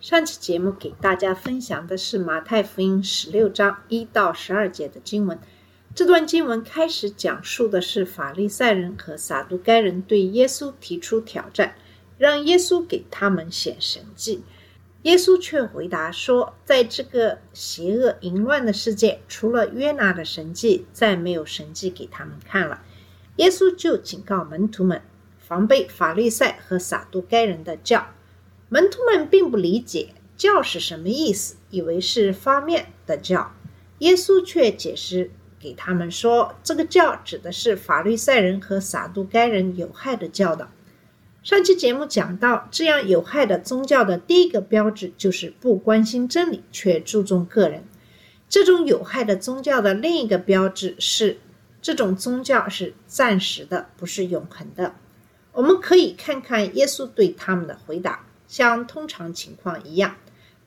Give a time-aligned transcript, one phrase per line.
[0.00, 5.38] 上期节目给大家分享的是马太福音十六章一到十二节的经文。
[5.94, 11.74] 这段经文开始讲述的是法利赛人和撒都该人对耶稣提出挑战，
[12.16, 14.42] 让耶稣给他们显神迹。
[15.02, 22.80] 耶稣却回答说，在这个邪恶淫乱的世界，除了约拿的神迹，再没有神迹给他们看了。
[23.36, 25.02] 耶稣就警告门徒们，
[25.38, 28.06] 防备法利赛和撒都该人的教。
[28.72, 33.52] 门徒们并不理解教是什么意思，以为是发面的教。
[33.98, 40.68] 耶稣却解释给他们说，这个教指的是法律赛人和撒都该人有害的教导。
[41.42, 47.82] 上期节目讲到，这样有害的宗教的第一个标志就是不关心真理，却注重个人。
[48.48, 51.38] 这种有害的宗教的另一个标志是，
[51.82, 54.94] 这种宗教是暂时的，不是永恒的。
[55.52, 58.26] 我们可以看看耶稣对他们的回答。
[58.50, 60.16] 像通常情况一样，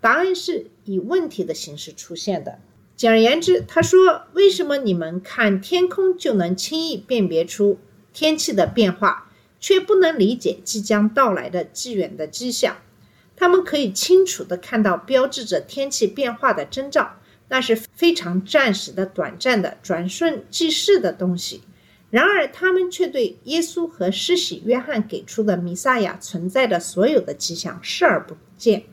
[0.00, 2.60] 答案是以问题的形式出现的。
[2.94, 7.80] 简而言之，他说：“为什么你们看天空就能轻易辨别出
[8.12, 12.76] 天气的变化，却不能理解即将到来的既远的迹象？
[13.34, 17.16] 他们可以清楚地看到标志着天气变化的征兆，
[17.48, 21.62] 那是非常暂时的、短暂的、转瞬即逝的东西。”
[22.12, 28.84] 然而，他们却对耶稣和施洗约翰给出的弥撒亚存在的所有的迹象视而不见，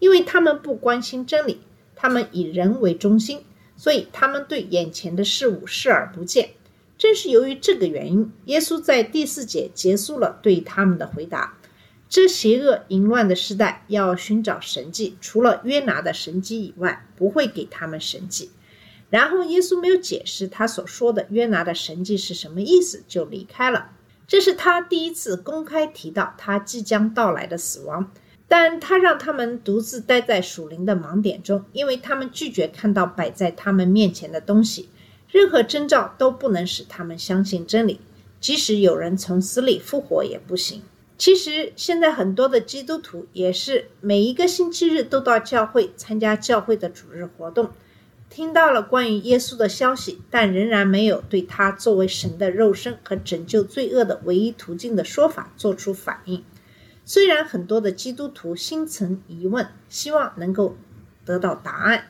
[0.00, 1.60] 因为他们不关心真理，
[1.96, 3.40] 他们以人为中心，
[3.74, 6.50] 所以他们对眼前的事物视而不见。
[6.98, 11.56] 正是由于这个原因，耶稣在第四节结束了对他们的回答。
[12.10, 18.50] 这邪恶淫乱的时代要寻找神迹，除了约拿的神迹以外，不会给他们神迹。
[19.12, 23.90] 然后耶稣没有解释他所说的约拿的神迹是什么意思，就离开了。
[24.26, 28.10] 这是他第一次公开提到他即将到来的死亡，
[28.48, 34.88] 但他让他们独自待在属灵的盲点中，因为他们拒绝看到摆在他们面前的东西，
[35.28, 38.00] 任何征兆都不能使他们相信真理，
[38.40, 40.80] 即使有人从死里复活也不行。
[41.18, 47.68] 其实现在很多的基督徒也是每一个星期日都到教会参加教会的主日活动。
[48.34, 56.42] 听到了关于耶稣的消息，但仍然没有对他作为神的肉身和拯救罪恶的唯一途径的说法做出反应。
[57.04, 60.78] 虽然很多的基督徒心存疑问，希望能够
[61.26, 62.06] 得到答案，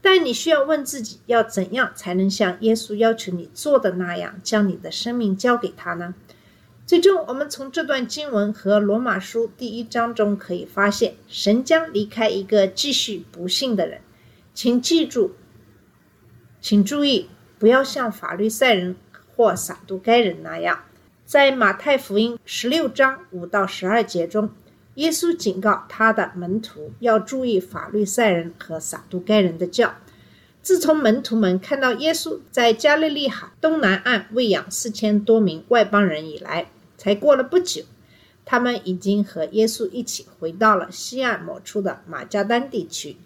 [0.00, 6.14] 但你需要问自己：要怎样才能像耶稣要求你做的那样，将你的生命交给他呢？
[6.86, 14.00] 最终，我们从这段经文和罗马书第一章中可以发现，神将离开一个继续不信的人。
[14.54, 15.32] 请记住。
[16.68, 17.28] 请注意，
[17.60, 18.96] 不要像法律赛人
[19.36, 20.80] 或撒都该人那样。
[21.24, 24.50] 在马太福音十六章五到十二节中，
[24.96, 29.94] 耶稣警告他的门徒要注意法律赛人和撒都该人的教。
[30.60, 36.66] 自从门徒们看到耶稣在加利利海东南岸喂养四千多名外邦人以来，
[36.98, 37.84] 才过了不久，
[38.44, 43.16] 他们已经和耶稣一起回到了西岸某处的马加丹地区。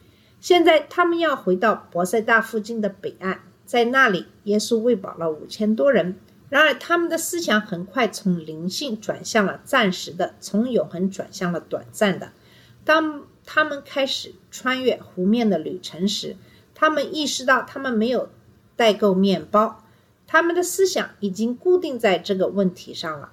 [0.40, 6.16] 现在他们要回到博塞大附近的北岸，在那里，耶稣喂饱了五千多人。
[6.48, 12.32] 然而，他们的思想很快从灵性转向了暂时的，从永恒转向了短暂的。
[12.84, 16.36] 当他们开始穿越湖面的旅程时，
[16.74, 18.30] 他们意识到他们没有
[18.74, 19.84] 带够面包，
[20.26, 23.30] 他们的思想已经固定在这个问题上了。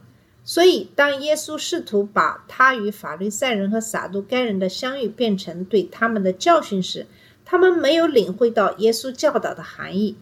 [0.50, 7.06] 所以，当耶稣试图把他与法律赛人和撒都该人的相遇变成对他们的教训时，
[7.44, 10.16] 他们没有领会到耶稣教导的含义。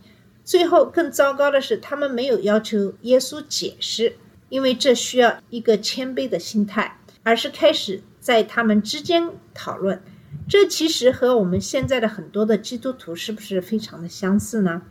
[0.43, 4.15] 最后，更糟糕的是，他们没有要求耶稣解释，
[4.49, 10.01] 因为这需要一个谦卑的心态，而是开始在他们之间讨论。
[10.49, 14.81] 这其实和我们现在的很多的基督徒是不是非常的相似呢？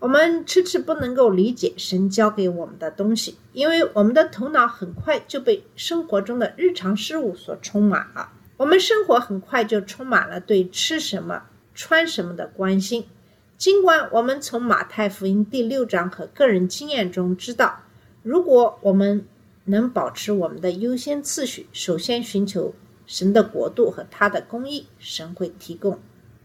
[0.00, 8.32] 我们迟迟不能够理解神教给我们的东西，因为我们的头脑很快就被生活中的日常事物所充满了。
[8.56, 11.42] 我们生活很快就充满了对吃什么、
[11.74, 13.04] 穿什么的关心。
[13.58, 17.80] 尽管我们从马太福音第六章和个人经验中知道，
[18.22, 19.26] 如果我们
[19.66, 22.74] 能保持我们的优先次序，首先寻求
[23.06, 25.98] 神的国度和他的公义，神会提供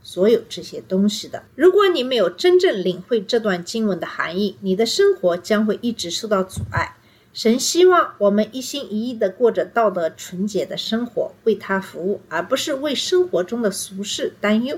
[0.06, 1.42] 所有这些东西的。
[1.56, 6.96] 如果你没有真正领会这段经文的含义，你的生活将会一直受到阻碍。
[7.34, 14.78] 神希望我们一心一意地过着道德纯洁的生活，为他服务，而不是为生活中的俗事担忧。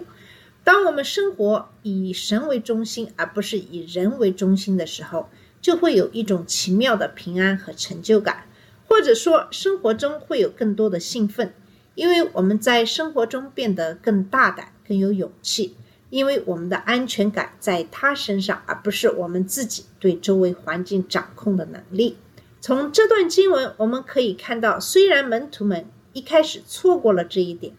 [0.63, 5.29] 当我们生活以神为中心，而不是以人为中心的时候，
[5.61, 8.45] 就会有一种奇妙的平安和成就感，
[8.87, 11.53] 或者说生活中会有更多的兴奋，
[11.95, 15.75] 因为我们在生活中变得更大胆、更有勇气，
[16.09, 22.17] 因为我们的安全感在他身上，而不是我们自己对周围环境掌控的能力。
[22.61, 27.73] 从这段经文，我们可以看到，虽然门徒们一开始错过了这一点，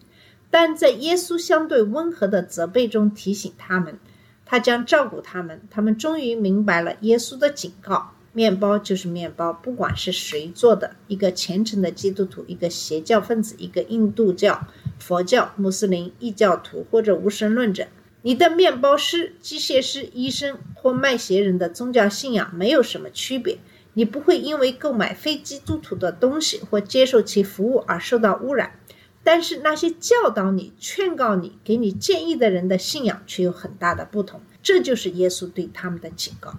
[0.49, 3.99] 但在耶稣相对温和的责备中提醒他们，
[4.45, 5.61] 他将照顾他们。
[5.69, 10.95] 他们终于明白了耶稣的警告：面包就是面包，不管是谁做的。
[11.07, 14.67] 一个虔诚的基督徒，一个邪教分子，一个印度教、
[14.99, 17.87] 佛教、穆斯林、异教徒或者无神论者，
[18.21, 23.57] 你的面包师、机械师、医生或卖鞋人的宗教信仰没有什么区别。
[23.93, 28.79] 你不会因为购买非基督徒的东西或接受其服务而受到污染，
[29.23, 34.39] 但是那些教导你、劝告你、给你建议的人的信仰却有很大的不同。
[34.61, 36.53] 这就是耶稣对他们的警告。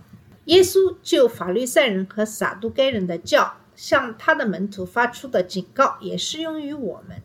[0.51, 7.23] 耶稣就法律赛人和撒都该人的教向他的门徒发出的警告，也适用于我们。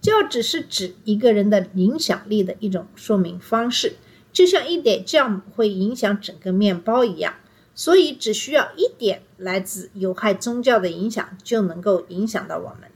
[0.00, 3.94] 教只是指一个人的影响力的一种说明方式，
[4.32, 7.34] 就像一点酵母会影响整个面包一样。
[7.74, 12.88] 所以，只需要一点来自有害宗教的影响，就能够影响到我们。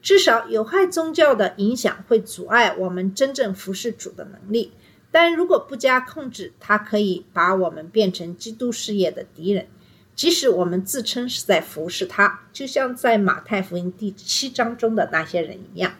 [0.00, 4.72] 至少，有害宗教的影响会阻碍我们真正服侍主的能力。
[5.18, 9.66] 但如果不加控制，它可以把我们变成基督事业的敌人，
[10.14, 15.94] 即使我们自称是在服侍他，就像在马太福音第七章中的那些人一样。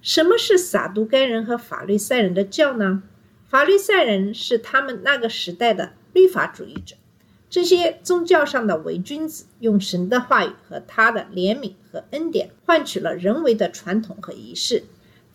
[0.00, 3.02] 什么是撒都该人和法律赛人的教呢？
[3.50, 6.96] 法律赛人是他们那个时代的律法主义者。
[7.50, 14.84] 这些宗教上的伪君子，用神的话语和他的怜悯和恩典，换取了人为的传统和仪式。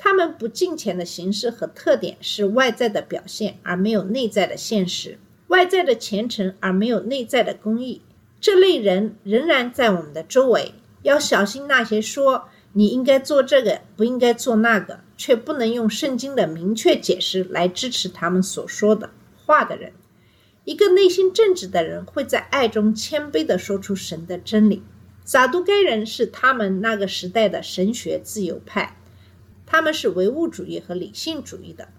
[0.03, 5.13] 他们不敬虔的形式和特点是外在的表现，而没有内在的现实；
[5.47, 8.01] 外在的虔诚，而没有内在的公义。
[8.41, 10.73] 这类人仍然在我们的周围，
[11.03, 19.09] 要小心那些说你应该做这个，不应该做那个，却不能用圣经的明确解释来支持他们所说的
[19.45, 19.93] 话的人。
[20.65, 24.83] 一个内心正直的人会在爱中谦卑地说出神的真理。
[25.23, 28.97] 撒都该人是他们那个时代的神学自由派，
[29.65, 31.89] 他们是唯物主义和理性主义的，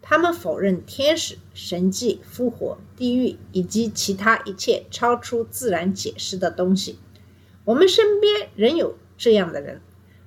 [0.00, 6.98] 他们否认天使、神迹、复活、地狱以及其他一切超出自然解释的东西。
[7.64, 9.80] 我们身边仍有这样的人，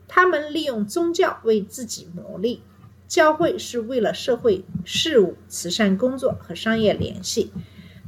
[0.08, 2.62] 他们利用宗教为自己谋利。
[3.08, 7.52] 教会是为了社会事务、慈善工作和商业联系。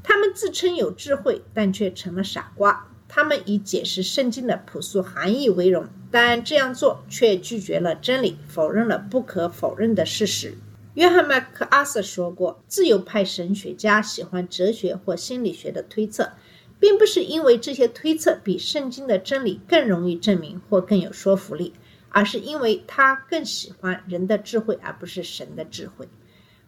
[0.02, 2.88] 他们自称有智慧，但却成了傻瓜。
[3.10, 10.56] 他们以解释圣经的朴素含义为荣，但这样做却拒绝了真理，否认了不可否认的事实。
[10.96, 16.32] 约翰·麦克阿瑟说过：“自由派神学家喜欢哲学或心理学的推测，
[16.80, 21.74] 并不是因为这些推测比圣经的真理更容易证明或更有说服力，
[22.10, 26.08] 而是因为他更喜欢人的智慧，而不是神的智慧。”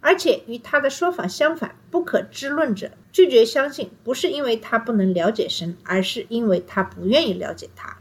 [0.02, 7.98] 而且与他的说法相反，不可知论者拒绝相信，不是因为他不能了解神，而是因为他不愿意了解他。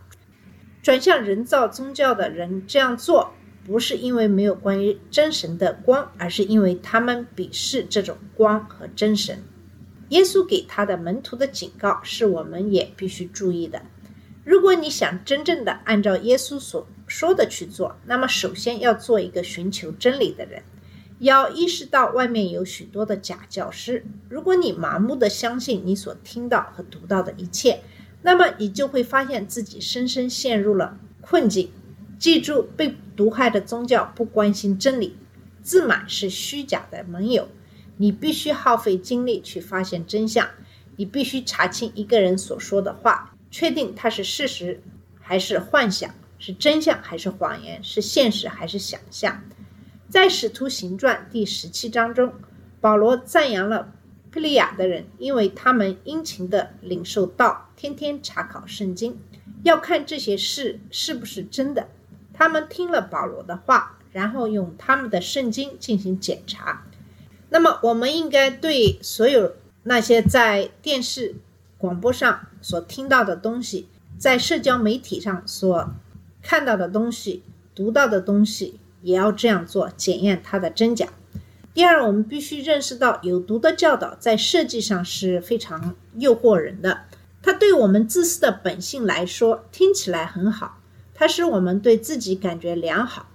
[0.83, 3.33] 转向人造宗教的人这样做，
[3.67, 9.43] 不是因为没有关于真神的光，而是因为他们鄙视这种光和真神。
[10.11, 13.83] 耶稣给他的门徒的警告，是我们也必须注意的。
[14.45, 20.63] 如果你想真正的按照耶稣所说的去做，那么首先要做一个寻求真理的人。
[21.19, 24.05] 要意识到外面有许多的假教师。
[24.29, 27.81] 如果你盲目的相信你所听到和读到的一切，
[28.23, 31.71] 那么你就会发现自己深深陷入了困境。
[32.19, 35.17] 记住，被毒害的宗教不关心真理，
[35.63, 37.49] 自满是虚假的盟友。
[37.97, 40.49] 你必须耗费精力去发现真相。
[40.97, 44.83] 你必须查清一个人所说的话，确定他是事实
[45.21, 49.43] 还是幻想，是真相还是谎言，是现实还是想象。
[50.09, 52.33] 在《使徒行传》第十七章中，
[52.81, 53.93] 保罗赞扬了
[54.33, 59.21] 佩利亚的人，因为他们殷勤地领受道，天天查考圣经，
[59.65, 61.89] 要看这些事是不是真的。
[62.33, 66.87] 他们听了保罗的话，然后用他们的圣经进行检查。
[67.51, 71.35] 那么，我们应该对所有那些在电视、
[71.77, 73.87] 广播上所听到的东西，
[74.17, 75.91] 在社交媒体上所
[76.41, 77.43] 看到的东西、
[77.75, 78.81] 读到的东西。
[79.03, 81.09] 也要这样做，检验它的真假。
[81.75, 87.03] 第二，我们必须认识到有毒的教导在设计上是非常诱惑人的。
[87.41, 90.81] 它对我们自私的本性来说听起来很好，
[91.15, 93.31] 它使我们对自己感觉良好，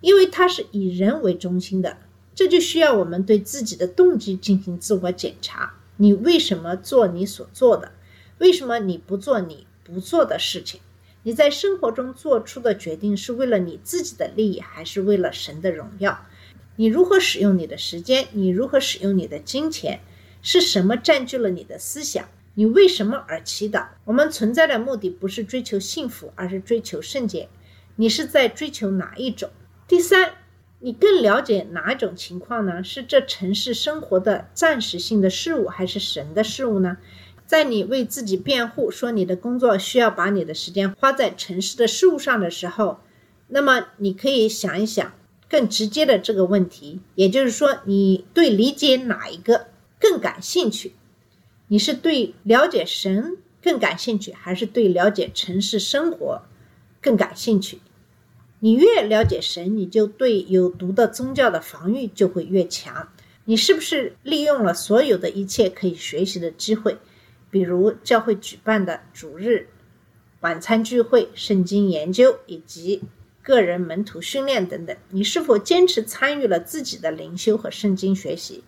[0.00, 1.96] 因为它是以人为中心的。
[2.34, 7.90] 这就需要我们对自己的动机进行自我检查：你为什么做你所做的？
[8.38, 10.80] 为什么你不做你不做的事情？
[11.28, 16.24] 你在生活中做出的决定是为了你自己的利益，还是为了神的荣耀？
[16.76, 18.28] 你如何使用你的时间？
[18.32, 20.00] 你如何使用你的金钱？
[20.40, 22.26] 是什么占据了你的思想？
[22.54, 23.88] 你为什么而祈祷？
[24.06, 27.50] 我们存在的目的不是追求幸福，而是追求圣洁。
[27.96, 29.50] 你是在追求哪一种？
[29.86, 30.32] 第三，
[30.78, 32.82] 你更了解哪种情况呢？
[32.82, 36.96] 是这城市生活的暂时性的事物，还是神的事物呢？
[37.48, 43.00] 在你为自己辩护说你的工作需要把你的时间花在城市的事物上的时候，
[43.48, 45.12] 那么你可以想一想。
[45.50, 50.92] 更直接的这个问题，也就是说，你对理解哪一个更感兴趣？
[51.68, 56.42] 你是对了解神更感兴趣，还是对了解城市生活
[57.00, 57.80] 更感兴趣？
[58.60, 63.08] 你越了解神，你就对有毒的宗教的防御就会越强。
[63.46, 66.98] 你是不是利用了所有的一切可以学习的机会，
[67.50, 69.68] 比如教会举办的主日
[70.40, 73.02] 晚餐聚会、圣经研究以及？
[73.40, 78.62] 个人门徒训练等等，你是否坚持参与了自己的灵修和圣经学习？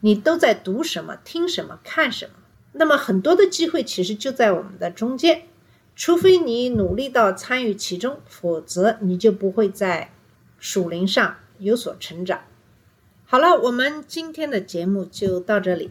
[0.00, 2.32] 你都在读什么、听什么、看什么？
[2.72, 5.44] 那么很多的机会其实就在我们的中间，
[5.96, 10.12] 除非你努力到参与其中，否则你就不会在
[10.58, 12.42] 属灵上有所成长。
[13.24, 15.90] 好了，我们今天的节目就到这里，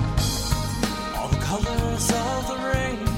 [2.09, 3.10] of the rain.